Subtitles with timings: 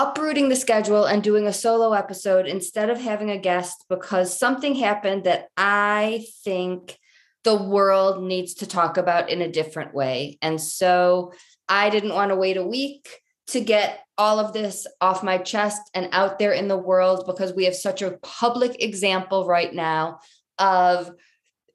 [0.00, 4.74] uprooting the schedule and doing a solo episode instead of having a guest because something
[4.74, 6.98] happened that I think
[7.44, 10.38] the world needs to talk about in a different way.
[10.40, 11.34] And so
[11.68, 13.10] I didn't want to wait a week
[13.48, 17.52] to get all of this off my chest and out there in the world because
[17.52, 20.20] we have such a public example right now
[20.58, 21.10] of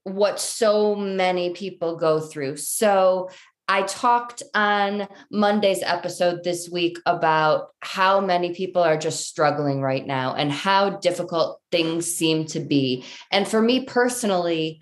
[0.01, 2.57] what so many people go through.
[2.57, 3.29] So
[3.67, 10.05] I talked on Monday's episode this week about how many people are just struggling right
[10.05, 13.03] now and how difficult things seem to be.
[13.31, 14.81] And for me personally,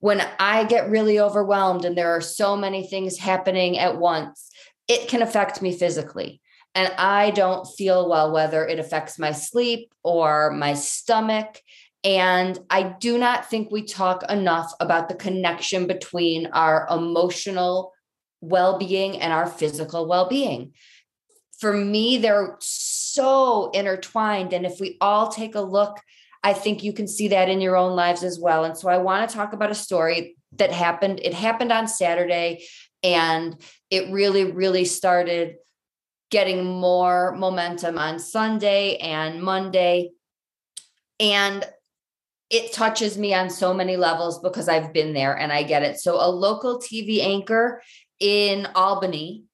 [0.00, 4.50] when I get really overwhelmed and there are so many things happening at once,
[4.88, 6.40] it can affect me physically.
[6.74, 11.60] And I don't feel well, whether it affects my sleep or my stomach.
[12.04, 17.92] And I do not think we talk enough about the connection between our emotional
[18.40, 20.72] well being and our physical well being.
[21.60, 24.52] For me, they're so intertwined.
[24.52, 25.98] And if we all take a look,
[26.42, 28.64] I think you can see that in your own lives as well.
[28.64, 31.20] And so I want to talk about a story that happened.
[31.22, 32.64] It happened on Saturday,
[33.02, 35.56] and it really, really started
[36.30, 40.10] getting more momentum on Sunday and Monday.
[41.18, 41.64] And
[42.50, 45.98] it touches me on so many levels because I've been there and I get it.
[45.98, 47.82] So, a local TV anchor
[48.20, 49.44] in Albany,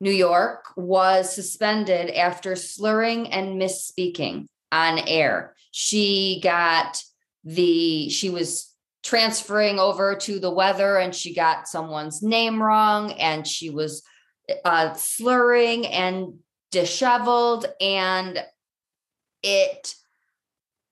[0.00, 5.54] New York, was suspended after slurring and misspeaking on air.
[5.70, 7.02] She got
[7.44, 8.70] the, she was
[9.02, 14.02] transferring over to the weather and she got someone's name wrong and she was
[14.64, 16.38] uh, slurring and
[16.70, 18.42] disheveled and
[19.42, 19.94] it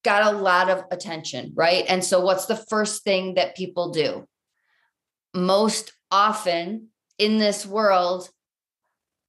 [0.05, 1.85] got a lot of attention, right?
[1.89, 4.27] And so, what's the first thing that people do?
[5.35, 6.89] Most often
[7.23, 8.29] in this world,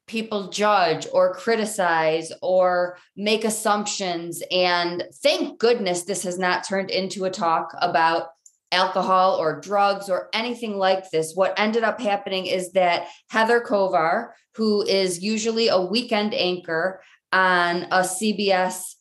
[0.07, 4.41] people judge or criticize or make assumptions.
[4.51, 8.29] And thank goodness this has not turned into a talk about
[8.71, 11.33] alcohol or drugs or anything like this.
[11.35, 16.99] What ended up happening is that Heather Kovar, who is usually a weekend anchor
[17.31, 18.95] on a CBS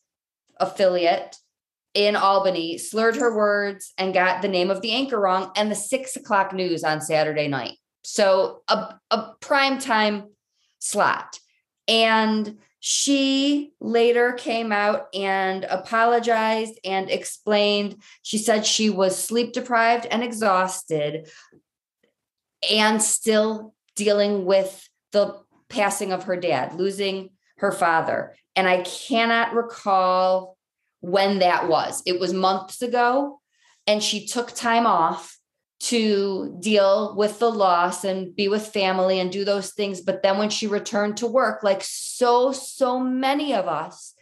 [0.60, 1.36] affiliate,
[1.94, 5.74] in Albany slurred her words and got the name of the anchor wrong and the
[5.74, 7.76] six o'clock news on Saturday night.
[8.02, 10.24] So a, a prime time
[10.78, 11.38] slot.
[11.88, 18.02] And she later came out and apologized and explained.
[18.22, 21.28] She said she was sleep deprived and exhausted
[22.70, 25.36] and still dealing with the
[25.68, 28.34] passing of her dad, losing her father.
[28.56, 30.56] And I cannot recall
[31.00, 32.02] when that was.
[32.06, 33.40] It was months ago,
[33.86, 35.38] and she took time off
[35.82, 40.00] to deal with the loss and be with family and do those things.
[40.00, 44.14] But then when she returned to work, like so, so many of us,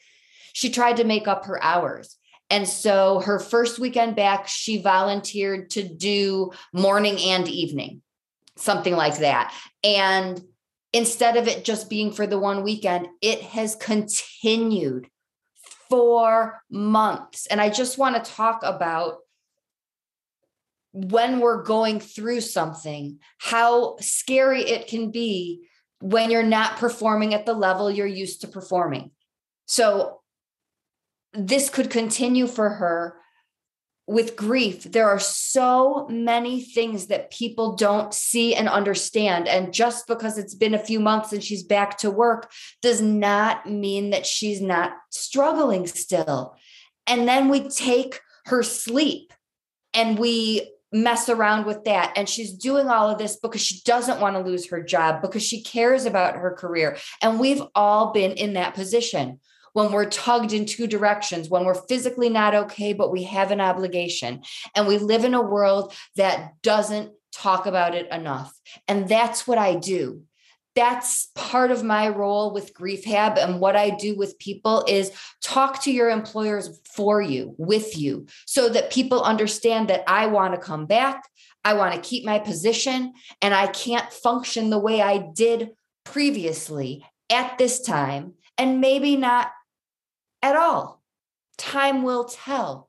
[0.54, 2.16] she tried to make up her hours.
[2.48, 8.00] And so her first weekend back, she volunteered to do morning and evening,
[8.56, 9.54] something like that.
[9.84, 10.40] And
[10.94, 15.08] instead of it just being for the one weekend, it has continued
[15.90, 17.46] for months.
[17.48, 19.18] And I just want to talk about
[20.92, 25.68] when we're going through something, how scary it can be
[26.00, 29.10] when you're not performing at the level you're used to performing.
[29.66, 30.20] So,
[31.32, 33.20] this could continue for her
[34.10, 39.46] with grief, there are so many things that people don't see and understand.
[39.46, 42.50] And just because it's been a few months and she's back to work
[42.82, 46.56] does not mean that she's not struggling still.
[47.06, 49.32] And then we take her sleep
[49.94, 52.12] and we mess around with that.
[52.16, 55.42] And she's doing all of this because she doesn't want to lose her job, because
[55.42, 56.96] she cares about her career.
[57.22, 59.40] And we've all been in that position
[59.72, 63.60] when we're tugged in two directions, when we're physically not okay, but we have an
[63.60, 64.42] obligation.
[64.74, 68.52] And we live in a world that doesn't talk about it enough.
[68.88, 70.22] And that's what I do.
[70.76, 75.10] That's part of my role with grief hab And what I do with people is
[75.42, 80.54] talk to your employers for you, with you, so that people understand that I want
[80.54, 81.28] to come back.
[81.64, 83.12] I want to keep my position
[83.42, 85.70] and I can't function the way I did
[86.04, 89.50] previously at this time and maybe not
[90.42, 91.02] at all.
[91.58, 92.88] Time will tell.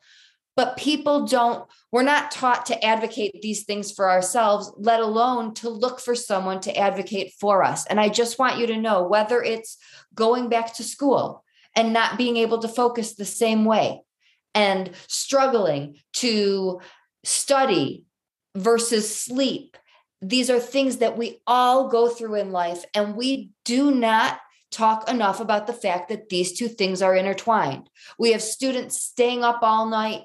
[0.56, 5.70] But people don't, we're not taught to advocate these things for ourselves, let alone to
[5.70, 7.86] look for someone to advocate for us.
[7.88, 9.78] And I just want you to know whether it's
[10.14, 11.44] going back to school
[11.76, 14.02] and not being able to focus the same way
[14.54, 16.82] and struggling to
[17.24, 18.06] study
[18.56, 19.78] versus sleep.
[20.22, 24.40] These are things that we all go through in life, and we do not
[24.70, 27.90] talk enough about the fact that these two things are intertwined.
[28.20, 30.24] We have students staying up all night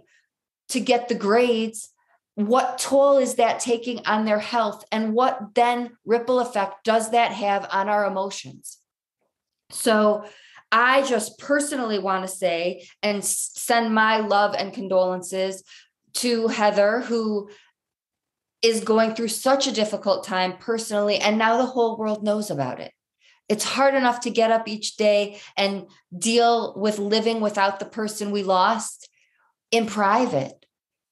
[0.71, 1.91] to get the grades.
[2.35, 4.85] What toll is that taking on their health?
[4.93, 8.79] And what then ripple effect does that have on our emotions?
[9.71, 10.25] So,
[10.73, 15.63] I just personally want to say and send my love and condolences
[16.15, 17.49] to Heather, who
[18.63, 21.19] is going through such a difficult time personally.
[21.19, 22.93] And now the whole world knows about it.
[23.49, 25.87] It's hard enough to get up each day and
[26.17, 29.09] deal with living without the person we lost
[29.71, 30.65] in private.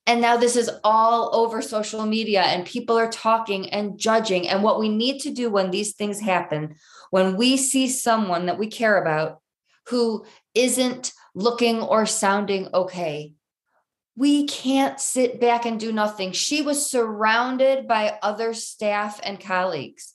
[0.06, 4.48] And now this is all over social media, and people are talking and judging.
[4.48, 6.76] And what we need to do when these things happen,
[7.10, 9.40] when we see someone that we care about
[9.86, 13.32] who isn't looking or sounding okay,
[14.16, 16.32] we can't sit back and do nothing.
[16.32, 20.14] She was surrounded by other staff and colleagues.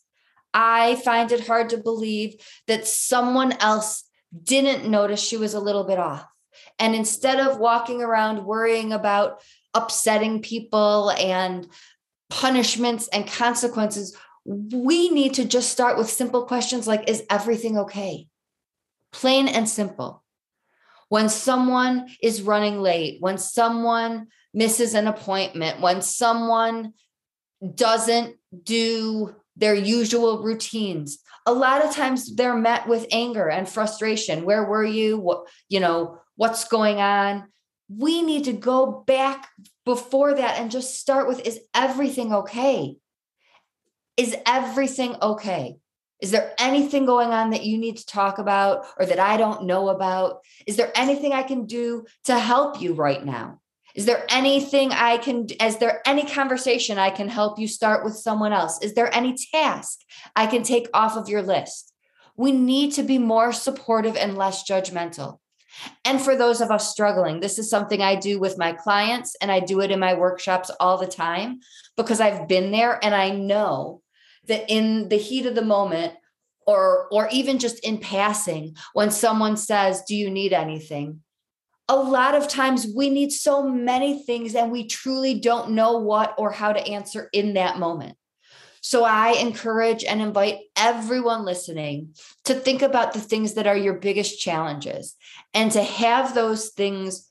[0.53, 2.35] I find it hard to believe
[2.67, 4.03] that someone else
[4.43, 6.25] didn't notice she was a little bit off.
[6.79, 9.41] And instead of walking around worrying about
[9.73, 11.67] upsetting people and
[12.29, 14.15] punishments and consequences,
[14.45, 18.27] we need to just start with simple questions like Is everything okay?
[19.11, 20.23] Plain and simple
[21.09, 26.93] when someone is running late, when someone misses an appointment, when someone
[27.75, 34.45] doesn't do their usual routines, a lot of times they're met with anger and frustration.
[34.45, 35.17] Where were you?
[35.17, 37.49] What, you know, what's going on?
[37.89, 39.49] We need to go back
[39.83, 42.95] before that and just start with is everything okay?
[44.15, 45.75] Is everything okay?
[46.21, 49.65] Is there anything going on that you need to talk about or that I don't
[49.65, 50.39] know about?
[50.65, 53.59] Is there anything I can do to help you right now?
[53.93, 58.15] Is there anything I can, is there any conversation I can help you start with
[58.15, 58.81] someone else?
[58.81, 59.99] Is there any task
[60.37, 61.93] I can take off of your list?
[62.37, 65.39] We need to be more supportive and less judgmental.
[66.05, 69.51] And for those of us struggling, this is something I do with my clients and
[69.51, 71.59] I do it in my workshops all the time
[71.97, 74.01] because I've been there and I know
[74.47, 76.13] that in the heat of the moment
[76.65, 81.21] or or even just in passing when someone says do you need anything?
[81.87, 86.35] A lot of times we need so many things and we truly don't know what
[86.37, 88.15] or how to answer in that moment
[88.81, 92.15] so I encourage and invite everyone listening
[92.45, 95.15] to think about the things that are your biggest challenges
[95.53, 97.29] and to have those things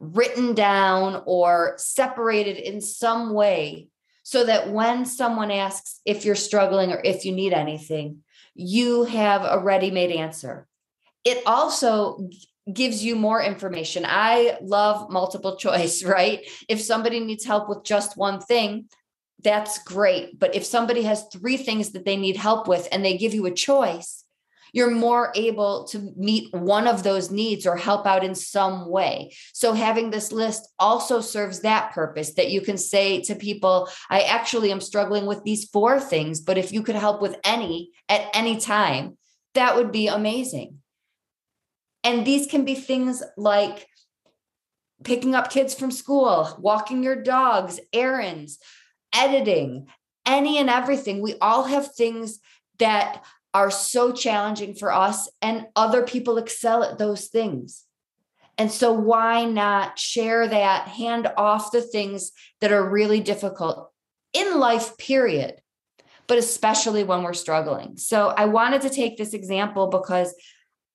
[0.00, 3.88] written down or separated in some way
[4.24, 8.18] so that when someone asks if you're struggling or if you need anything,
[8.54, 10.66] you have a ready made answer.
[11.24, 12.28] It also
[12.72, 14.04] gives you more information.
[14.06, 16.40] I love multiple choice, right?
[16.68, 18.88] If somebody needs help with just one thing,
[19.42, 20.38] that's great.
[20.38, 23.46] But if somebody has three things that they need help with and they give you
[23.46, 24.24] a choice,
[24.72, 29.34] you're more able to meet one of those needs or help out in some way.
[29.52, 34.22] So having this list also serves that purpose that you can say to people, I
[34.22, 38.28] actually am struggling with these four things, but if you could help with any at
[38.32, 39.18] any time,
[39.54, 40.78] that would be amazing.
[42.02, 43.86] And these can be things like
[45.04, 48.58] picking up kids from school, walking your dogs, errands,
[49.12, 49.86] editing,
[50.26, 51.20] any and everything.
[51.20, 52.38] We all have things
[52.78, 53.22] that
[53.54, 57.84] are so challenging for us, and other people excel at those things.
[58.58, 63.90] And so, why not share that, hand off the things that are really difficult
[64.32, 65.60] in life, period,
[66.26, 67.96] but especially when we're struggling?
[67.96, 70.34] So, I wanted to take this example because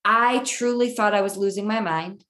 [0.03, 2.24] I truly thought I was losing my mind.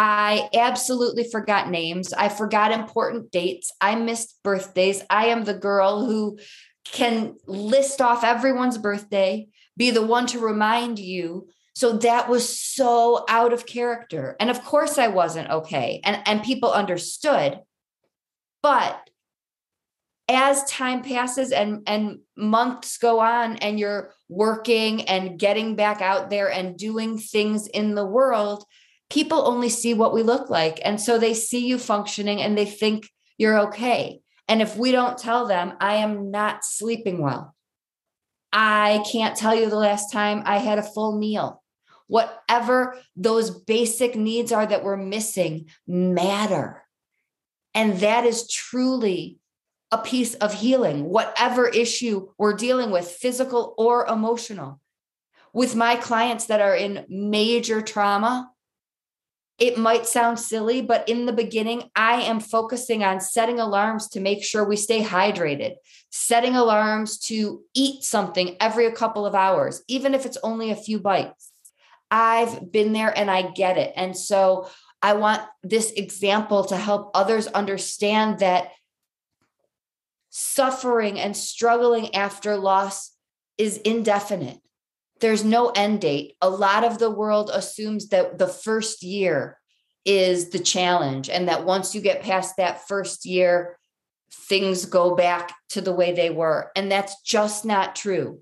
[0.00, 2.12] I absolutely forgot names.
[2.12, 3.72] I forgot important dates.
[3.80, 5.02] I missed birthdays.
[5.10, 6.38] I am the girl who
[6.84, 11.48] can list off everyone's birthday, be the one to remind you.
[11.74, 14.36] So that was so out of character.
[14.38, 16.00] And of course I wasn't okay.
[16.04, 17.58] And, and people understood.
[18.62, 19.10] But
[20.28, 26.30] as time passes and, and months go on and you're working and getting back out
[26.30, 28.64] there and doing things in the world,
[29.10, 30.80] people only see what we look like.
[30.84, 34.20] And so they see you functioning and they think you're okay.
[34.48, 37.54] And if we don't tell them, I am not sleeping well,
[38.52, 41.62] I can't tell you the last time I had a full meal.
[42.06, 46.82] Whatever those basic needs are that we're missing matter.
[47.74, 49.38] And that is truly
[49.90, 54.80] a piece of healing, whatever issue we're dealing with, physical or emotional.
[55.52, 58.50] With my clients that are in major trauma,
[59.58, 64.20] it might sound silly, but in the beginning, I am focusing on setting alarms to
[64.20, 65.74] make sure we stay hydrated,
[66.10, 71.00] setting alarms to eat something every couple of hours, even if it's only a few
[71.00, 71.52] bites.
[72.08, 73.92] I've been there and I get it.
[73.96, 74.70] And so
[75.02, 78.70] I want this example to help others understand that
[80.30, 83.10] suffering and struggling after loss
[83.56, 84.60] is indefinite
[85.20, 86.34] there's no end date.
[86.40, 89.58] A lot of the world assumes that the first year
[90.04, 93.78] is the challenge, and that once you get past that first year,
[94.32, 96.70] things go back to the way they were.
[96.76, 98.40] And that's just not true.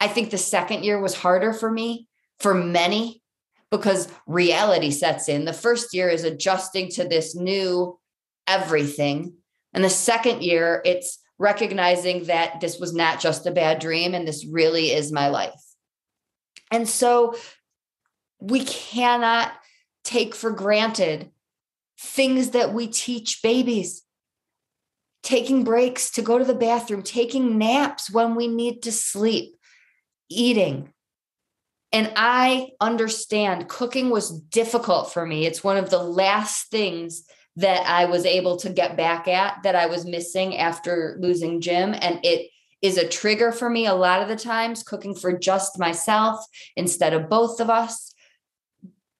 [0.00, 3.22] I think the second year was harder for me, for many,
[3.70, 5.44] because reality sets in.
[5.44, 7.98] The first year is adjusting to this new
[8.46, 9.34] everything.
[9.72, 14.26] And the second year, it's recognizing that this was not just a bad dream and
[14.26, 15.60] this really is my life.
[16.72, 17.36] And so
[18.40, 19.52] we cannot
[20.02, 21.30] take for granted
[22.00, 24.02] things that we teach babies
[25.22, 29.54] taking breaks to go to the bathroom, taking naps when we need to sleep,
[30.28, 30.92] eating.
[31.92, 35.46] And I understand cooking was difficult for me.
[35.46, 37.24] It's one of the last things
[37.56, 41.94] that I was able to get back at that I was missing after losing Jim.
[41.94, 42.50] And it
[42.82, 46.44] is a trigger for me a lot of the times, cooking for just myself
[46.76, 48.12] instead of both of us.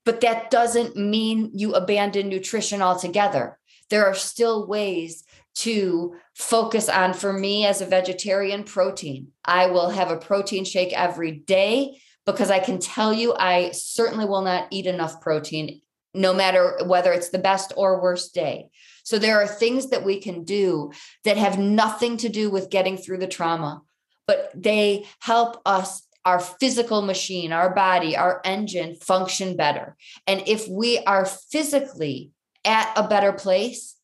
[0.04, 3.58] But that doesn't mean you abandon nutrition altogether.
[3.88, 5.22] There are still ways
[5.54, 9.28] to focus on, for me as a vegetarian, protein.
[9.44, 14.24] I will have a protein shake every day because I can tell you I certainly
[14.24, 15.81] will not eat enough protein,
[16.14, 18.68] no matter whether it's the best or worst day.
[19.04, 20.92] So there are things that we can do
[21.24, 23.82] that have nothing to do with getting through the trauma,
[24.26, 29.96] but they help us our physical machine, our body, our engine function better.
[30.26, 32.30] And if we are physically
[32.64, 33.96] at a better place,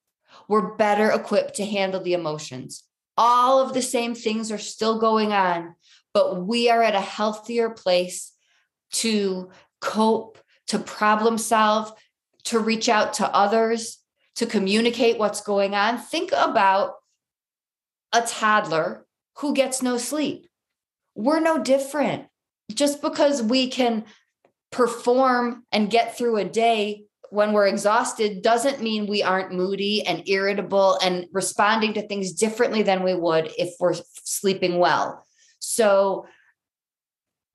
[0.48, 2.82] we're better equipped to handle the emotions.
[3.16, 5.74] All of the same things are still going on,
[6.12, 8.32] but we are at a healthier place
[8.92, 9.50] to
[9.80, 10.38] cope,
[10.68, 11.92] to problem solve,
[12.44, 13.98] to reach out to others,
[14.37, 15.98] to communicate what's going on.
[15.98, 16.94] Think about
[18.12, 19.06] a toddler
[19.38, 20.46] who gets no sleep.
[21.14, 22.26] We're no different.
[22.72, 24.04] Just because we can
[24.70, 30.26] perform and get through a day when we're exhausted doesn't mean we aren't moody and
[30.28, 33.94] irritable and responding to things differently than we would if we're
[34.25, 35.26] sleeping well.
[35.58, 36.26] So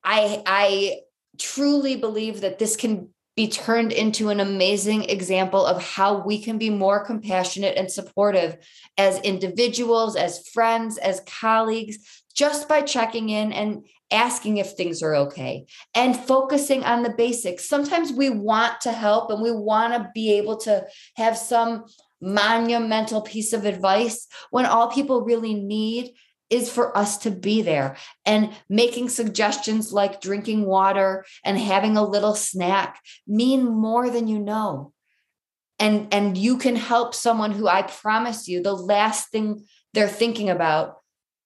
[0.03, 0.99] I I
[1.39, 6.59] truly believe that this can be turned into an amazing example of how we can
[6.59, 8.57] be more compassionate and supportive
[8.97, 15.15] as individuals, as friends, as colleagues, just by checking in and asking if things are
[15.15, 17.67] okay and focusing on the basics.
[17.67, 20.85] Sometimes we want to help and we want to be able to
[21.15, 21.85] have some
[22.21, 26.11] monumental piece of advice when all people really need
[26.53, 27.97] is for us to be there.
[28.25, 34.39] And making suggestions like drinking water and having a little snack mean more than you
[34.39, 34.93] know.
[35.79, 40.49] And and you can help someone who i promise you the last thing they're thinking
[40.49, 40.97] about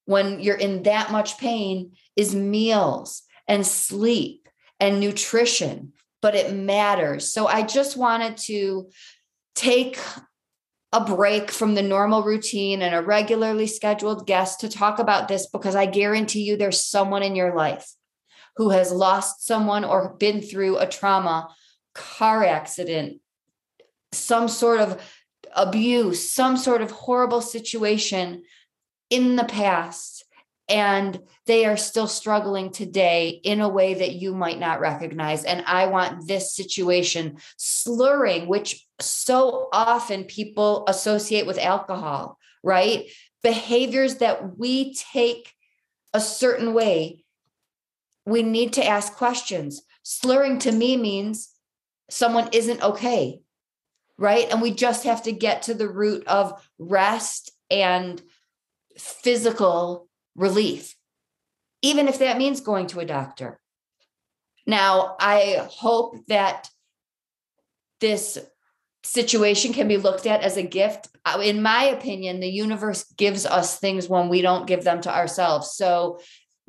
[0.06, 4.50] when you're in that much pain is meals and sleep
[4.80, 7.32] and nutrition but it matters.
[7.34, 8.90] So i just wanted to
[9.56, 9.98] take
[10.94, 15.48] a break from the normal routine and a regularly scheduled guest to talk about this
[15.48, 17.92] because I guarantee you there's someone in your life
[18.56, 21.50] who has lost someone or been through a trauma,
[21.94, 23.20] car accident,
[24.14, 25.02] some sort of
[25.56, 28.44] abuse, some sort of horrible situation
[29.10, 30.24] in the past.
[30.70, 35.44] And they are still struggling today in a way that you might not recognize.
[35.44, 43.06] And I want this situation slurring, which so often people associate with alcohol, right?
[43.44, 45.54] Behaviors that we take
[46.14, 47.24] a certain way,
[48.26, 49.82] we need to ask questions.
[50.04, 51.50] Slurring to me means
[52.10, 53.42] someone isn't okay,
[54.18, 54.50] right?
[54.50, 58.22] And we just have to get to the root of rest and
[58.98, 60.96] physical relief,
[61.82, 63.60] even if that means going to a doctor.
[64.66, 66.70] Now, I hope that
[68.00, 68.38] this
[69.08, 71.08] situation can be looked at as a gift.
[71.26, 75.14] Uh, in my opinion, the universe gives us things when we don't give them to
[75.14, 75.72] ourselves.
[75.72, 76.20] So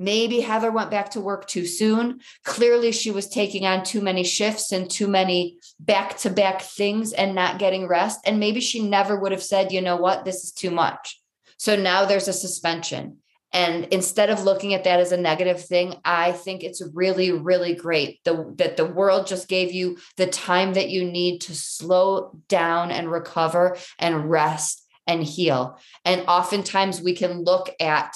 [0.00, 2.21] Maybe Heather went back to work too soon.
[2.45, 7.12] Clearly, she was taking on too many shifts and too many back to back things
[7.12, 8.21] and not getting rest.
[8.25, 11.21] And maybe she never would have said, you know what, this is too much.
[11.57, 13.18] So now there's a suspension.
[13.52, 17.75] And instead of looking at that as a negative thing, I think it's really, really
[17.75, 22.38] great the, that the world just gave you the time that you need to slow
[22.49, 25.78] down and recover and rest and heal.
[26.05, 28.14] And oftentimes we can look at,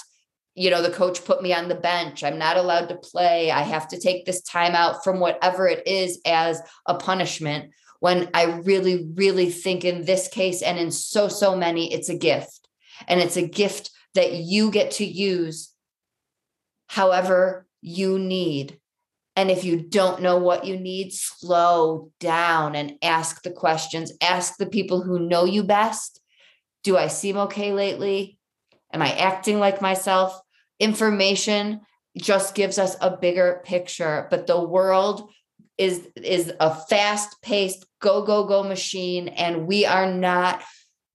[0.54, 2.22] you know, the coach put me on the bench.
[2.22, 3.50] I'm not allowed to play.
[3.50, 7.72] I have to take this time out from whatever it is as a punishment.
[8.00, 12.18] When I really, really think in this case and in so, so many, it's a
[12.18, 12.68] gift.
[13.08, 15.72] And it's a gift that you get to use
[16.86, 18.78] however you need.
[19.34, 24.12] And if you don't know what you need, slow down and ask the questions.
[24.20, 26.20] Ask the people who know you best.
[26.84, 28.38] Do I seem okay lately?
[28.92, 30.38] Am I acting like myself?
[30.78, 31.80] Information
[32.18, 35.30] just gives us a bigger picture, but the world
[35.78, 40.62] is is a fast-paced go go go machine and we are not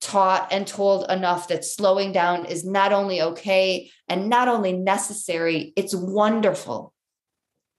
[0.00, 5.72] taught and told enough that slowing down is not only okay and not only necessary,
[5.76, 6.92] it's wonderful.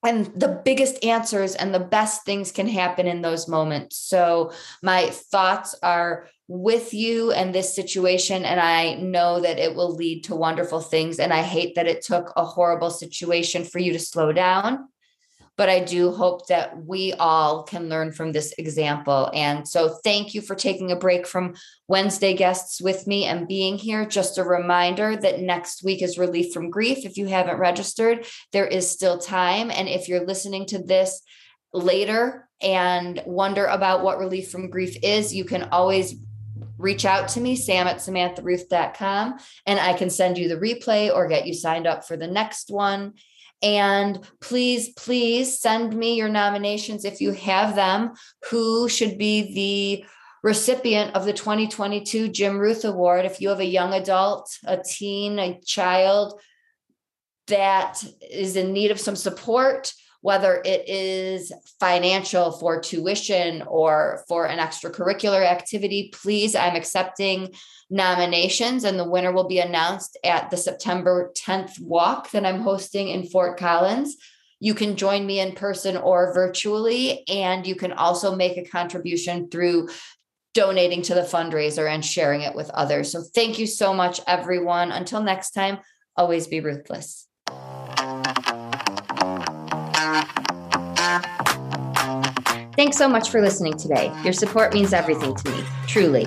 [0.03, 3.97] And the biggest answers and the best things can happen in those moments.
[3.97, 8.45] So, my thoughts are with you and this situation.
[8.45, 11.19] And I know that it will lead to wonderful things.
[11.19, 14.87] And I hate that it took a horrible situation for you to slow down
[15.59, 19.29] but I do hope that we all can learn from this example.
[19.33, 21.55] And so, thank you for taking a break from
[21.89, 24.05] Wednesday guests with me and being here.
[24.05, 26.99] Just a reminder that next week is Relief from Grief.
[27.05, 29.69] If you haven't registered, there is still time.
[29.69, 31.21] And if you're listening to this
[31.73, 36.15] later and wonder about what Relief from Grief is, you can always
[36.77, 41.27] reach out to me, sam at samantharuth.com, and I can send you the replay or
[41.27, 43.15] get you signed up for the next one.
[43.61, 48.13] And please, please send me your nominations if you have them.
[48.49, 50.05] Who should be the
[50.43, 53.25] recipient of the 2022 Jim Ruth Award?
[53.25, 56.39] If you have a young adult, a teen, a child
[57.47, 64.45] that is in need of some support, whether it is financial for tuition or for
[64.45, 67.53] an extracurricular activity, please, I'm accepting
[67.89, 73.07] nominations, and the winner will be announced at the September 10th walk that I'm hosting
[73.07, 74.17] in Fort Collins.
[74.59, 79.49] You can join me in person or virtually, and you can also make a contribution
[79.49, 79.87] through
[80.53, 83.11] donating to the fundraiser and sharing it with others.
[83.11, 84.91] So, thank you so much, everyone.
[84.91, 85.79] Until next time,
[86.17, 87.28] always be ruthless.
[92.79, 94.09] Thanks so much for listening today.
[94.23, 96.25] Your support means everything to me, truly.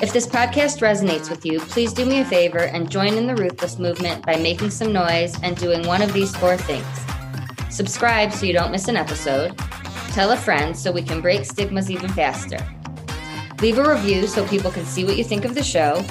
[0.00, 3.34] If this podcast resonates with you, please do me a favor and join in the
[3.34, 6.86] Ruthless movement by making some noise and doing one of these four things.
[7.68, 9.54] Subscribe so you don't miss an episode.
[10.12, 12.56] Tell a friend so we can break stigmas even faster.
[13.60, 16.02] Leave a review so people can see what you think of the show.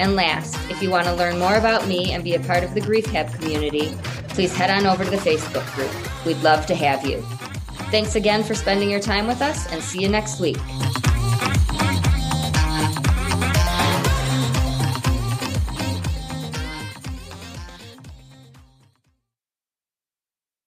[0.00, 2.74] And last, if you want to learn more about me and be a part of
[2.74, 3.96] the Grief Hab community,
[4.30, 6.26] please head on over to the Facebook group.
[6.26, 7.24] We'd love to have you.
[7.90, 10.58] Thanks again for spending your time with us and see you next week.